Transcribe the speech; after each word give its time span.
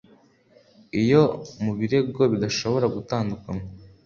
Iyo 1.01 1.21
ku 1.57 1.67
birego 1.77 2.21
bidashobora 2.31 2.85
gutandukanywa 2.95 3.63